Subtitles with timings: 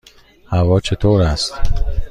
[0.51, 1.53] هوا چطور است؟